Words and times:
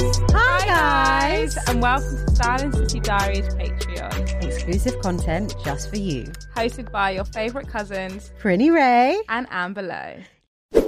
Hi 0.00 0.64
guys, 0.64 1.56
and 1.66 1.82
welcome 1.82 2.24
to 2.24 2.36
Silent 2.36 2.72
City 2.76 3.00
Diaries 3.00 3.48
Patreon, 3.56 4.44
Exclusive 4.44 5.00
content 5.00 5.56
just 5.64 5.90
for 5.90 5.96
you. 5.96 6.22
hosted 6.54 6.92
by 6.92 7.10
your 7.10 7.24
favourite 7.24 7.66
cousins 7.66 8.30
Prinny 8.40 8.72
Ray. 8.72 9.20
and 9.28 9.48
Amber 9.50 9.82
Lowe. 9.82 10.82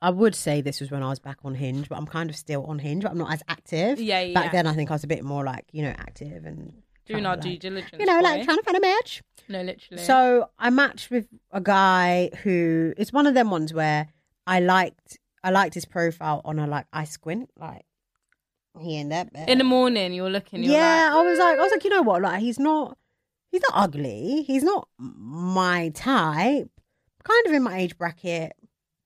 I 0.00 0.10
would 0.10 0.36
say 0.36 0.60
this 0.60 0.80
was 0.80 0.92
when 0.92 1.02
I 1.02 1.08
was 1.08 1.18
back 1.18 1.38
on 1.42 1.56
Hinge, 1.56 1.88
but 1.88 1.98
I'm 1.98 2.06
kind 2.06 2.30
of 2.30 2.36
still 2.36 2.64
on 2.66 2.78
Hinge, 2.78 3.02
but 3.02 3.10
I'm 3.10 3.18
not 3.18 3.32
as 3.32 3.42
active. 3.48 4.00
Yeah, 4.00 4.20
yeah. 4.20 4.34
Back 4.34 4.52
then, 4.52 4.68
I 4.68 4.72
think 4.74 4.92
I 4.92 4.94
was 4.94 5.02
a 5.02 5.08
bit 5.08 5.24
more 5.24 5.42
like, 5.42 5.64
you 5.72 5.82
know, 5.82 5.94
active 5.98 6.44
and. 6.44 6.74
Doing 7.06 7.26
our 7.26 7.36
due 7.36 7.50
like, 7.50 7.58
diligence. 7.58 7.96
You 7.98 8.06
know, 8.06 8.20
like 8.20 8.42
boy. 8.42 8.44
trying 8.44 8.58
to 8.58 8.62
find 8.62 8.76
a 8.76 8.80
match. 8.80 9.22
no, 9.48 9.62
literally. 9.62 10.04
So 10.04 10.48
I 10.60 10.70
matched 10.70 11.10
with 11.10 11.26
a 11.50 11.60
guy 11.60 12.30
who 12.44 12.94
it's 12.96 13.12
one 13.12 13.26
of 13.26 13.34
them 13.34 13.50
ones 13.50 13.74
where 13.74 14.06
I 14.46 14.60
liked 14.60 15.18
I 15.42 15.50
liked 15.50 15.74
his 15.74 15.86
profile 15.86 16.40
on 16.44 16.60
a 16.60 16.68
like 16.68 16.86
I 16.92 17.02
squint 17.02 17.50
like 17.58 17.84
he 18.80 18.96
in 18.98 19.10
that 19.10 19.32
bed. 19.32 19.48
in 19.48 19.58
the 19.58 19.64
morning, 19.64 20.12
you're 20.12 20.30
looking. 20.30 20.62
You're 20.62 20.74
yeah, 20.74 21.10
like, 21.12 21.26
I 21.26 21.28
was 21.28 21.38
like, 21.38 21.58
I 21.58 21.62
was 21.62 21.72
like, 21.72 21.84
you 21.84 21.90
know 21.90 22.02
what? 22.02 22.22
Like, 22.22 22.40
he's 22.40 22.58
not, 22.58 22.96
he's 23.50 23.62
not 23.62 23.72
ugly. 23.74 24.44
He's 24.46 24.62
not 24.62 24.88
my 24.98 25.90
type. 25.90 26.70
Kind 27.24 27.46
of 27.46 27.52
in 27.52 27.62
my 27.62 27.78
age 27.78 27.96
bracket, 27.96 28.52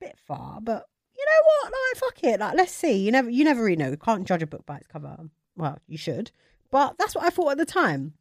bit 0.00 0.16
far, 0.26 0.60
but 0.60 0.86
you 1.16 1.24
know 1.26 1.42
what? 1.44 1.72
Like, 1.72 2.00
fuck 2.00 2.24
it. 2.24 2.40
Like, 2.40 2.54
let's 2.54 2.72
see. 2.72 2.96
You 2.96 3.12
never, 3.12 3.28
you 3.28 3.44
never 3.44 3.62
really 3.62 3.76
know. 3.76 3.90
You 3.90 3.96
can't 3.96 4.26
judge 4.26 4.42
a 4.42 4.46
book 4.46 4.64
by 4.64 4.76
its 4.78 4.86
cover. 4.86 5.16
Well, 5.56 5.78
you 5.86 5.98
should, 5.98 6.30
but 6.70 6.96
that's 6.98 7.14
what 7.14 7.24
I 7.24 7.30
thought 7.30 7.52
at 7.52 7.58
the 7.58 7.66
time. 7.66 8.14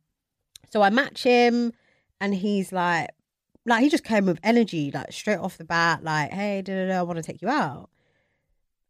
So 0.72 0.82
I 0.82 0.90
match 0.90 1.24
him, 1.24 1.74
and 2.20 2.34
he's 2.36 2.72
like, 2.72 3.10
like 3.66 3.84
he 3.84 3.90
just 3.90 4.04
came 4.04 4.26
with 4.26 4.40
energy, 4.44 4.92
like 4.92 5.12
straight 5.12 5.40
off 5.40 5.58
the 5.58 5.66
bat, 5.66 6.04
like, 6.04 6.32
hey, 6.32 6.62
da 6.62 6.74
da 6.74 6.88
da, 6.88 7.00
I 7.00 7.02
want 7.04 7.18
to 7.18 7.24
take 7.24 7.42
you 7.42 7.50
out. 7.50 7.90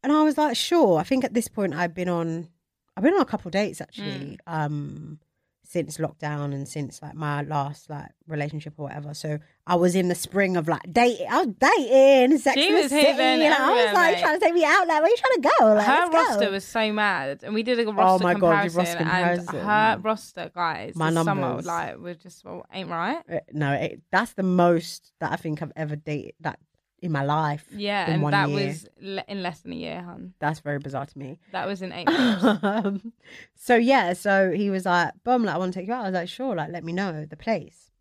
And 0.06 0.14
I 0.14 0.22
was 0.24 0.38
like, 0.38 0.56
sure. 0.56 1.00
I 1.00 1.04
think 1.04 1.24
at 1.26 1.34
this 1.34 1.48
point 1.48 1.74
I've 1.74 1.94
been 1.96 2.10
on 2.10 2.48
I've 2.96 3.04
been 3.04 3.14
on 3.14 3.22
a 3.22 3.26
couple 3.26 3.52
dates 3.52 3.82
actually, 3.82 4.40
um, 4.48 5.20
since 5.68 5.98
lockdown 5.98 6.54
and 6.54 6.68
since 6.68 7.02
like 7.02 7.16
my 7.16 7.42
last 7.42 7.90
like 7.90 8.12
relationship 8.28 8.76
or 8.78 8.84
whatever. 8.84 9.14
So 9.16 9.40
I 9.66 9.76
was 9.76 9.96
in 9.96 10.08
the 10.08 10.16
spring 10.16 10.56
of 10.58 10.68
like 10.68 10.84
dating. 10.94 11.28
I 11.30 11.44
was 11.44 11.56
dating, 11.60 12.38
sex 12.38 12.62
She 12.62 12.72
was 12.72 12.90
city. 12.90 13.02
hitting 13.08 13.52
I 13.52 13.72
was 13.86 13.94
like 13.96 14.14
mate. 14.16 14.22
trying 14.22 14.40
to 14.40 14.46
take 14.46 14.54
me 14.54 14.64
out. 14.64 14.88
Like, 14.88 15.02
where 15.02 15.10
you 15.10 15.18
trying 15.18 15.42
to 15.42 15.50
go? 15.60 15.74
Like, 15.74 15.86
her 15.88 15.92
let's 15.94 16.10
go. 16.12 16.18
roster 16.18 16.52
was 16.52 16.66
so 16.66 16.94
mad, 16.94 17.40
and 17.44 17.54
we 17.56 17.64
did 17.64 17.80
a 17.80 17.92
roster 17.92 18.24
oh 18.24 18.28
my 18.28 18.34
God, 18.36 18.42
comparison, 18.42 18.78
roster 18.80 18.98
comparison. 19.00 19.56
and 19.56 19.68
her 19.68 20.00
roster, 20.04 20.52
guys, 20.54 20.96
My 20.96 21.10
this 21.10 21.24
summer, 21.26 21.62
like, 21.64 21.98
we're 21.98 22.14
just 22.14 22.46
well, 22.46 22.64
ain't 22.72 22.90
right. 22.90 23.24
Uh, 23.30 23.40
No, 23.52 23.74
it, 23.74 24.02
that's 24.12 24.34
the 24.34 24.44
most 24.44 25.14
that 25.20 25.32
I 25.32 25.36
think 25.36 25.64
I've 25.64 25.74
ever 25.76 25.96
dated 25.96 26.36
that 26.42 26.60
in 27.06 27.12
my 27.12 27.24
life. 27.24 27.66
Yeah, 27.72 28.10
and 28.10 28.26
that 28.34 28.50
year. 28.50 28.68
was 28.68 28.88
le- 29.00 29.24
in 29.28 29.42
less 29.44 29.60
than 29.62 29.72
a 29.74 29.76
year, 29.76 30.02
hun. 30.02 30.34
That's 30.40 30.60
very 30.60 30.80
bizarre 30.80 31.06
to 31.06 31.18
me. 31.18 31.40
That 31.52 31.68
was 31.68 31.82
in 31.82 31.92
eight 31.92 32.08
months. 32.10 32.64
um, 32.64 33.14
so 33.56 33.76
yeah, 33.76 34.14
so 34.14 34.52
he 34.52 34.70
was 34.70 34.86
like, 34.86 35.14
"Boom, 35.24 35.44
like 35.46 35.56
I 35.56 35.58
want 35.58 35.74
to 35.74 35.80
take 35.80 35.88
you 35.88 35.94
out." 35.94 36.02
I 36.02 36.10
was 36.10 36.14
like, 36.14 36.30
"Sure, 36.30 36.56
like 36.56 36.72
let 36.72 36.84
me 36.84 36.92
know 36.94 37.26
the 37.26 37.38
place." 37.38 37.92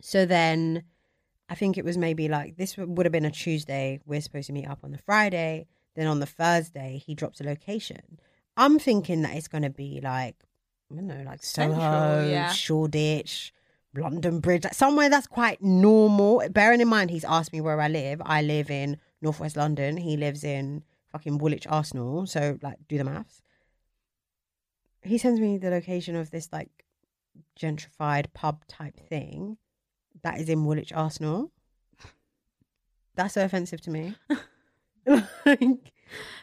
So 0.00 0.26
then, 0.26 0.84
I 1.48 1.54
think 1.54 1.76
it 1.76 1.84
was 1.84 1.98
maybe 1.98 2.28
like 2.28 2.56
this 2.56 2.76
would 2.76 2.96
would 2.96 3.06
have 3.06 3.12
been 3.12 3.24
a 3.24 3.30
Tuesday. 3.30 4.00
We're 4.06 4.20
supposed 4.20 4.46
to 4.46 4.52
meet 4.52 4.68
up 4.68 4.80
on 4.84 4.92
the 4.92 4.98
Friday. 4.98 5.66
Then 5.96 6.06
on 6.06 6.20
the 6.20 6.26
Thursday, 6.26 7.02
he 7.04 7.14
drops 7.14 7.40
a 7.40 7.44
location. 7.44 8.20
I'm 8.56 8.78
thinking 8.78 9.22
that 9.22 9.34
it's 9.36 9.48
going 9.48 9.62
to 9.62 9.70
be 9.70 10.00
like 10.02 10.36
I 10.90 10.94
don't 10.94 11.06
know, 11.06 11.22
like 11.26 11.42
Central, 11.42 11.80
Soho, 11.80 12.28
yeah. 12.28 12.50
Shoreditch, 12.52 13.52
London 14.00 14.40
Bridge, 14.40 14.64
like 14.64 14.74
somewhere 14.74 15.08
that's 15.08 15.26
quite 15.26 15.62
normal. 15.62 16.42
Bearing 16.50 16.80
in 16.80 16.88
mind, 16.88 17.10
he's 17.10 17.24
asked 17.24 17.52
me 17.52 17.60
where 17.60 17.80
I 17.80 17.88
live. 17.88 18.20
I 18.24 18.42
live 18.42 18.70
in 18.70 18.98
Northwest 19.20 19.56
London. 19.56 19.96
He 19.96 20.16
lives 20.16 20.44
in 20.44 20.82
fucking 21.12 21.38
Woolwich 21.38 21.66
Arsenal. 21.66 22.26
So, 22.26 22.58
like, 22.62 22.76
do 22.88 22.98
the 22.98 23.04
maths. 23.04 23.42
He 25.02 25.18
sends 25.18 25.40
me 25.40 25.58
the 25.58 25.70
location 25.70 26.16
of 26.16 26.30
this, 26.30 26.48
like, 26.52 26.84
gentrified 27.58 28.26
pub 28.34 28.66
type 28.66 28.98
thing 29.08 29.56
that 30.22 30.40
is 30.40 30.48
in 30.48 30.64
Woolwich 30.64 30.92
Arsenal. 30.92 31.52
That's 33.14 33.34
so 33.34 33.44
offensive 33.44 33.80
to 33.82 33.90
me. 33.90 34.14
Like, 35.46 35.92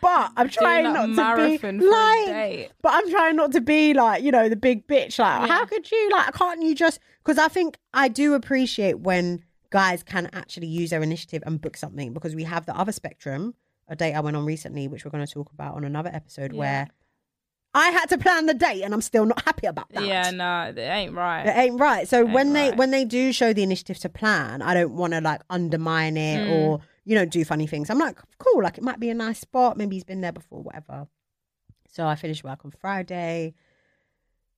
but 0.01 0.31
I'm 0.37 0.49
trying 0.49 0.83
not 0.83 1.01
to 1.03 1.07
be 1.07 1.13
marathon 1.15 1.79
for 1.79 1.85
a 1.87 1.91
like, 1.91 2.71
but 2.81 2.93
I'm 2.93 3.09
trying 3.09 3.35
not 3.35 3.51
to 3.53 3.61
be 3.61 3.93
like, 3.93 4.23
you 4.23 4.31
know, 4.31 4.49
the 4.49 4.55
big 4.55 4.87
bitch. 4.87 5.19
Like, 5.19 5.41
Yeah. 5.41 5.47
how 5.47 5.65
could 5.65 5.89
you? 5.91 6.09
Like, 6.11 6.33
can't 6.33 6.61
you 6.61 6.75
just? 6.75 6.99
Because 7.23 7.37
I 7.37 7.47
think 7.47 7.77
I 7.93 8.07
do 8.07 8.33
appreciate 8.33 8.99
when 8.99 9.43
guys 9.71 10.03
can 10.03 10.29
actually 10.33 10.67
use 10.67 10.89
their 10.91 11.01
initiative 11.03 11.43
and 11.45 11.59
book 11.59 11.75
something. 11.77 12.13
Because 12.13 12.35
we 12.35 12.43
have 12.43 12.65
the 12.65 12.77
other 12.77 12.91
spectrum, 12.91 13.55
a 13.87 13.95
date 13.95 14.13
I 14.13 14.19
went 14.21 14.37
on 14.37 14.45
recently, 14.45 14.87
which 14.87 15.03
we're 15.05 15.11
going 15.11 15.25
to 15.25 15.31
talk 15.33 15.51
about 15.51 15.75
on 15.75 15.83
another 15.83 16.09
episode, 16.13 16.53
Yeah. 16.53 16.59
where 16.59 16.87
I 17.73 17.89
had 17.89 18.05
to 18.07 18.17
plan 18.17 18.45
the 18.45 18.53
date, 18.53 18.83
and 18.83 18.93
I'm 18.93 19.01
still 19.01 19.25
not 19.25 19.43
happy 19.43 19.67
about 19.67 19.89
that. 19.91 20.05
Yeah, 20.05 20.31
no, 20.31 20.71
it 20.73 20.79
ain't 20.79 21.13
right. 21.13 21.45
It 21.45 21.57
ain't 21.57 21.77
right. 21.77 22.07
So 22.07 22.21
Ain't 22.21 22.31
when 22.31 22.53
they 22.53 22.71
when 22.71 22.91
they 22.91 23.03
do 23.03 23.33
show 23.33 23.51
the 23.51 23.63
initiative 23.63 23.99
to 23.99 24.07
plan, 24.09 24.61
I 24.61 24.73
don't 24.73 24.93
want 24.93 25.11
to 25.11 25.19
like 25.19 25.41
undermine 25.49 26.15
it 26.15 26.47
Mm. 26.47 26.51
or 26.69 26.79
you 27.05 27.15
know 27.15 27.25
do 27.25 27.45
funny 27.45 27.67
things. 27.67 27.89
I'm 27.89 27.99
like, 27.99 28.17
cool, 28.39 28.61
like 28.63 28.77
it 28.77 28.83
might 28.83 28.99
be 28.99 29.09
a 29.09 29.13
nice 29.13 29.39
spot. 29.39 29.77
Maybe 29.77 29.95
he's 29.95 30.03
been 30.03 30.21
there 30.21 30.31
before, 30.33 30.61
whatever. 30.63 31.07
So 31.87 32.05
I 32.05 32.15
finished 32.15 32.43
work 32.43 32.65
on 32.65 32.71
Friday. 32.71 33.53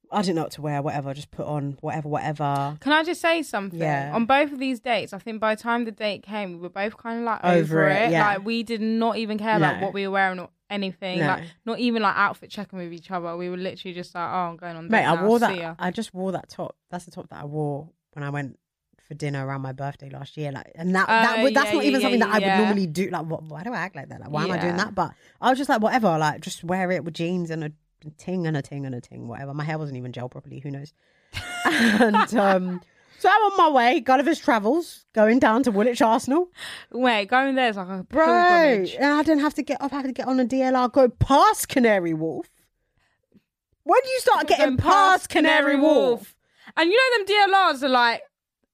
I 0.10 0.22
didn't 0.22 0.36
know 0.38 0.44
what 0.44 0.52
to 0.54 0.62
wear, 0.62 0.82
whatever. 0.82 1.14
Just 1.14 1.32
put 1.32 1.46
on 1.46 1.78
whatever, 1.82 2.08
whatever. 2.08 2.78
Can 2.80 2.94
I 2.94 3.04
just 3.04 3.20
say 3.20 3.44
something? 3.44 3.78
Yeah. 3.80 4.12
On 4.16 4.26
both 4.26 4.54
of 4.54 4.58
these 4.60 4.80
dates, 4.80 5.12
I 5.12 5.18
think 5.18 5.42
by 5.42 5.54
the 5.54 5.62
time 5.62 5.84
the 5.84 5.92
date 5.92 6.24
came, 6.24 6.54
we 6.54 6.58
were 6.60 6.70
both 6.70 6.96
kind 6.98 7.20
of 7.20 7.26
like 7.26 7.44
Over 7.44 7.82
over, 7.82 7.90
it, 7.90 8.04
it. 8.04 8.12
yeah. 8.12 8.26
Like 8.26 8.46
we 8.46 8.64
did 8.64 8.80
not 8.82 9.18
even 9.18 9.38
care 9.38 9.58
about 9.58 9.80
No. 9.82 9.86
what 9.86 9.94
we 9.94 10.08
were 10.08 10.14
wearing 10.14 10.40
or 10.40 10.48
anything. 10.70 11.20
No. 11.20 11.28
Like 11.28 11.44
not 11.66 11.80
even 11.80 12.02
like 12.02 12.16
outfit 12.16 12.50
checking 12.50 12.80
with 12.80 12.94
each 12.94 13.12
other. 13.12 13.36
We 13.36 13.50
were 13.50 13.58
literally 13.58 13.94
just 13.94 14.16
like, 14.16 14.30
oh, 14.30 14.50
I'm 14.50 14.56
going 14.56 14.78
on. 14.78 14.88
Mate, 14.88 15.04
I 15.06 15.16
now, 15.16 15.26
wore 15.28 15.40
see 15.40 15.46
that. 15.48 15.58
ya. 15.58 15.76
I 15.78 15.92
just 15.92 16.14
wore 16.14 16.32
that 16.32 16.48
top. 16.48 16.78
That's 16.90 17.04
the 17.04 17.12
top 17.12 17.28
that 17.30 17.42
I 17.42 17.46
wore 17.46 17.90
when 18.14 18.24
I 18.24 18.30
went 18.30 18.58
for 19.08 19.14
dinner 19.14 19.46
around 19.46 19.62
my 19.62 19.72
birthday 19.72 20.10
last 20.10 20.36
year. 20.38 20.52
Like, 20.52 20.72
and 20.76 20.94
that, 20.96 21.08
that 21.08 21.40
Oh, 21.40 21.44
would- 21.44 21.54
that's 21.54 21.68
yeah, 21.70 21.74
not 21.74 21.84
yeah, 21.84 21.90
even 21.90 22.02
something 22.02 22.20
yeah, 22.20 22.26
that 22.28 22.36
I 22.36 22.38
yeah. 22.40 22.60
would 22.60 22.64
normally 22.66 22.88
do. 22.88 23.10
Like, 23.10 23.26
what, 23.26 23.44
why 23.44 23.64
do 23.64 23.74
I 23.74 23.78
act 23.78 23.96
like 23.96 24.10
that? 24.10 24.20
Like, 24.22 24.30
why 24.32 24.44
am 24.46 24.52
I 24.52 24.58
doing 24.58 24.78
that? 24.78 24.94
But 24.96 25.12
I 25.42 25.50
was 25.50 25.58
just 25.58 25.70
like, 25.70 25.82
whatever. 25.82 26.18
Like, 26.18 26.42
just 26.42 26.64
wear 26.64 26.92
it 26.92 27.04
with 27.06 27.14
jeans 27.14 27.50
and 27.50 27.64
a 27.64 27.72
ting 28.18 28.46
and 28.46 28.56
a 28.58 28.62
ting 28.62 28.86
and 28.86 28.94
a 28.94 29.02
ting, 29.02 29.28
whatever. 29.28 29.54
My 29.54 29.64
hair 29.64 29.78
wasn't 29.78 29.98
even 29.98 30.12
gel 30.12 30.30
properly. 30.30 30.60
Who 30.60 30.72
knows? 30.72 30.94
and 31.66 32.16
um, 32.36 32.82
so 33.20 33.30
I'm 33.30 33.42
on 33.52 33.58
my 33.58 33.70
way, 33.70 34.00
Gulliver's 34.00 34.40
Travels, 34.40 35.06
going 35.14 35.40
down 35.40 35.64
to 35.64 35.72
Woolwich 35.72 36.02
Arsenal. 36.02 36.50
Wait, 36.92 37.26
going 37.30 37.56
there 37.56 37.70
is 37.70 37.76
like 37.78 37.88
a 37.88 38.04
Bro, 38.04 38.26
pilgrimage. 38.26 38.96
and 38.96 39.06
I 39.06 39.24
didn't 39.24 39.42
have 39.42 39.54
to 39.56 39.64
get 39.64 39.82
up. 39.82 39.92
I 39.94 39.98
had 39.98 40.06
to 40.06 40.12
get 40.12 40.28
on 40.28 40.40
a 40.40 40.46
DLR, 40.46 40.92
go 40.92 41.08
past 41.10 41.68
Canary 41.70 42.14
Wharf. 42.14 42.50
When 43.84 44.00
you 44.04 44.20
start 44.20 44.48
getting 44.48 44.66
Going 44.66 44.78
past 44.78 45.30
Canary 45.30 45.76
Wharf, 45.78 46.36
And 46.76 46.90
you 46.92 46.98
know 46.98 47.26
them 47.26 47.52
DLRs 47.54 47.84
are 47.84 47.90
like 47.90 48.22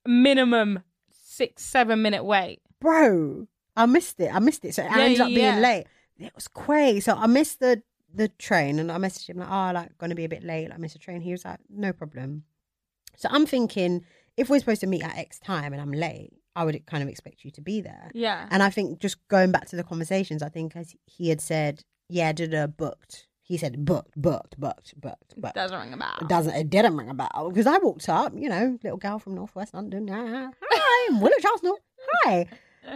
minimum 0.05 0.83
six, 1.11 1.63
seven 1.63 2.01
minute 2.01 2.23
wait. 2.23 2.61
bro, 2.79 3.47
I 3.75 3.85
missed 3.85 4.19
it. 4.19 4.33
I 4.33 4.39
missed 4.39 4.65
it. 4.65 4.75
So 4.75 4.83
it 4.83 4.91
Yeah, 4.91 5.01
ended 5.01 5.21
up 5.21 5.27
being 5.27 5.59
late. 5.61 5.85
It 6.19 6.31
was 6.35 6.47
crazy. 6.47 6.99
So 7.01 7.13
I 7.15 7.27
missed 7.27 7.59
the 7.59 7.81
the 8.13 8.27
train, 8.27 8.77
and 8.77 8.91
I 8.91 8.97
messaged 8.97 9.29
him 9.29 9.37
like, 9.37 9.49
"Oh, 9.49 9.71
like 9.73 9.97
going 9.97 10.11
to 10.11 10.15
be 10.15 10.25
a 10.25 10.29
bit 10.29 10.43
late. 10.43 10.69
Like, 10.69 10.77
I 10.77 10.81
missed 10.81 10.93
the 10.93 10.99
train." 10.99 11.21
He 11.21 11.31
was 11.31 11.43
like, 11.45 11.59
"No 11.69 11.91
problem." 11.93 12.43
So 13.17 13.27
I'm 13.31 13.45
thinking, 13.45 14.05
if 14.37 14.49
we're 14.49 14.59
supposed 14.59 14.81
to 14.81 14.87
meet 14.87 15.03
at 15.03 15.17
X 15.17 15.39
time 15.39 15.73
and 15.73 15.81
I'm 15.81 15.91
late, 15.91 16.33
I 16.55 16.63
would 16.65 16.85
kind 16.85 17.01
of 17.03 17.09
expect 17.09 17.43
you 17.43 17.51
to 17.51 17.61
be 17.61 17.81
there. 17.81 18.11
Yeah. 18.13 18.47
And 18.51 18.61
I 18.61 18.69
think 18.69 18.99
just 18.99 19.27
going 19.27 19.51
back 19.51 19.67
to 19.69 19.75
the 19.75 19.83
conversations, 19.83 20.43
I 20.43 20.49
think 20.49 20.75
as 20.75 20.93
he 21.05 21.29
had 21.29 21.41
said, 21.41 21.83
"Yeah, 22.09 22.31
did 22.33 22.53
a 22.53 22.67
booked." 22.67 23.27
He 23.45 23.57
said, 23.57 23.83
"Booked, 23.85 24.19
booked, 24.19 24.59
booked, 24.59 24.99
booked." 24.99 25.39
booked. 25.39 25.55
Doesn't 25.55 25.77
ring 25.79 25.93
a 25.93 25.97
bell. 25.97 26.17
It 26.21 26.27
doesn't. 26.27 26.55
It 26.55 26.69
didn't 26.69 26.95
ring 26.97 27.09
a 27.09 27.13
bell 27.13 27.49
because 27.49 27.67
I 27.67 27.77
walked 27.77 28.07
up, 28.09 28.33
you 28.35 28.49
know, 28.49 28.77
little 28.83 28.97
girl 28.97 29.19
from 29.19 29.35
Northwest 29.35 29.73
London. 29.73 30.09
Ah, 30.11 30.49
Hi, 30.61 31.07
I'm 31.09 31.19
Woolwich 31.19 31.45
Arsenal. 31.45 31.77
Hi. 32.23 32.47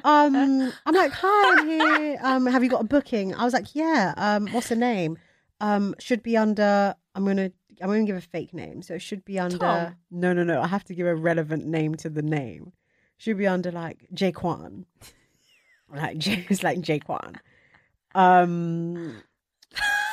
Um, 0.03 0.73
I'm 0.85 0.95
like, 0.95 1.11
hi, 1.13 1.59
I'm 1.61 1.67
here. 1.67 2.19
Um, 2.21 2.45
have 2.45 2.63
you 2.63 2.69
got 2.69 2.81
a 2.81 2.85
booking? 2.85 3.33
I 3.35 3.43
was 3.45 3.53
like, 3.53 3.73
yeah. 3.73 4.13
Um, 4.17 4.47
what's 4.47 4.69
the 4.69 4.75
name? 4.75 5.17
Um, 5.61 5.95
should 5.99 6.23
be 6.23 6.35
under. 6.37 6.93
I'm 7.15 7.25
gonna 7.25 7.51
I'm 7.81 7.87
going 7.89 8.05
to 8.05 8.11
give 8.11 8.17
a 8.17 8.21
fake 8.21 8.53
name, 8.53 8.81
so 8.81 8.95
it 8.95 9.01
should 9.01 9.23
be 9.25 9.39
under. 9.39 9.57
Tom. 9.57 9.95
No, 10.11 10.33
no, 10.33 10.43
no. 10.43 10.61
I 10.61 10.67
have 10.67 10.83
to 10.85 10.95
give 10.95 11.05
a 11.07 11.15
relevant 11.15 11.65
name 11.65 11.95
to 11.95 12.09
the 12.09 12.21
name. 12.21 12.73
Should 13.17 13.37
be 13.37 13.47
under 13.47 13.71
like 13.71 14.07
Jaquan. 14.13 14.85
like 15.93 16.17
J- 16.17 16.45
it's 16.49 16.63
like 16.63 16.79
Jaquan. 16.79 17.37
Um, 18.15 19.21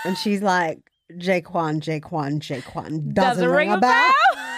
and 0.04 0.16
she's 0.16 0.42
like 0.42 0.90
Jaquan, 1.12 1.80
Jaquan, 1.80 2.40
Jaquan. 2.40 3.12
Doesn't, 3.12 3.48
ring, 3.48 3.72
a 3.72 3.78
bell. 3.78 4.12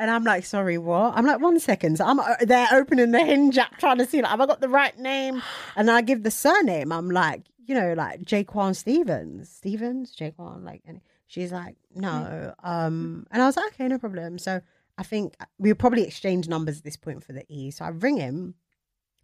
And 0.00 0.12
I'm 0.12 0.22
like, 0.22 0.44
sorry, 0.44 0.78
what? 0.78 1.14
I'm 1.16 1.26
like, 1.26 1.40
one 1.40 1.58
second. 1.58 1.98
So 1.98 2.04
I'm 2.04 2.20
uh, 2.20 2.36
there 2.42 2.68
opening 2.70 3.10
the 3.10 3.18
hinge 3.18 3.58
app 3.58 3.78
trying 3.78 3.98
to 3.98 4.06
see, 4.06 4.22
like, 4.22 4.30
have 4.30 4.40
I 4.40 4.46
got 4.46 4.60
the 4.60 4.68
right 4.68 4.96
name? 4.96 5.42
And 5.74 5.90
I 5.90 6.02
give 6.02 6.22
the 6.22 6.30
surname. 6.30 6.92
I'm 6.92 7.10
like, 7.10 7.42
you 7.66 7.74
know, 7.74 7.94
like 7.94 8.22
Jaquan 8.22 8.76
Stevens. 8.76 9.48
Stevens? 9.48 10.14
Jaquan? 10.14 10.64
Like, 10.64 10.82
and 10.86 11.00
she's 11.26 11.50
like, 11.50 11.74
no. 11.94 12.54
Um, 12.62 13.26
and 13.32 13.42
I 13.42 13.46
was 13.46 13.56
like, 13.56 13.72
okay, 13.72 13.88
no 13.88 13.98
problem. 13.98 14.38
So 14.38 14.60
I 14.96 15.02
think 15.02 15.34
we'll 15.58 15.74
probably 15.74 16.04
exchange 16.04 16.46
numbers 16.48 16.78
at 16.78 16.84
this 16.84 16.96
point 16.96 17.24
for 17.24 17.32
the 17.32 17.44
E. 17.48 17.72
So 17.72 17.84
I 17.84 17.88
ring 17.88 18.18
him 18.18 18.54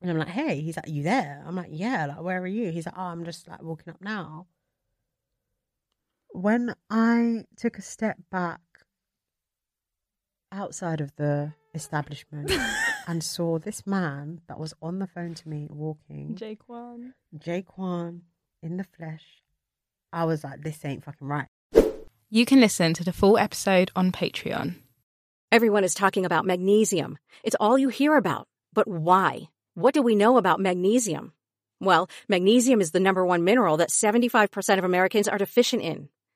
and 0.02 0.10
I'm 0.10 0.18
like, 0.18 0.28
hey, 0.28 0.60
he's 0.60 0.76
like, 0.76 0.88
you 0.88 1.04
there? 1.04 1.42
I'm 1.46 1.54
like, 1.56 1.70
yeah, 1.70 2.06
like, 2.06 2.20
where 2.20 2.42
are 2.42 2.46
you? 2.46 2.72
He's 2.72 2.86
like, 2.86 2.98
oh, 2.98 3.02
I'm 3.02 3.24
just 3.24 3.46
like 3.48 3.62
walking 3.62 3.92
up 3.92 4.00
now. 4.00 4.46
When 6.34 6.75
I 6.90 7.44
took 7.56 7.78
a 7.78 7.82
step 7.82 8.16
back 8.28 8.60
outside 10.50 11.00
of 11.00 11.14
the 11.14 11.52
establishment 11.75 12.50
and 13.06 13.22
saw 13.22 13.60
this 13.60 13.86
man 13.86 14.40
that 14.48 14.58
was 14.58 14.75
on 14.82 14.98
the 14.98 15.06
phone 15.06 15.34
to 15.34 15.48
me 15.48 15.69
walking, 15.70 16.34
Jaquan. 16.34 17.12
Jaquan 17.38 18.22
in 18.64 18.78
the 18.78 18.84
flesh, 18.98 19.22
I 20.12 20.25
was 20.25 20.42
like, 20.42 20.62
this 20.62 20.84
ain't 20.84 21.04
fucking 21.04 21.28
right. 21.28 21.46
You 22.31 22.44
can 22.44 22.60
listen 22.60 22.94
to 22.94 23.04
the 23.04 23.12
full 23.12 23.38
episode 23.38 23.92
on 23.94 24.10
Patreon. 24.10 24.75
Everyone 25.52 25.84
is 25.84 25.94
talking 25.94 26.25
about 26.25 26.44
magnesium. 26.44 27.16
It's 27.44 27.56
all 27.60 27.78
you 27.78 27.90
hear 27.90 28.16
about. 28.16 28.48
But 28.72 28.88
why? 28.88 29.50
What 29.75 29.94
do 29.94 30.02
we 30.02 30.16
know 30.16 30.36
about 30.36 30.58
magnesium? 30.58 31.32
Well, 31.78 32.08
magnesium 32.28 32.81
is 32.81 32.90
the 32.90 32.98
number 32.98 33.25
one 33.25 33.44
mineral 33.44 33.76
that 33.76 33.90
75% 33.90 34.78
of 34.78 34.84
Americans 34.84 35.28
are 35.28 35.38
deficient 35.38 35.82
in. 35.82 36.08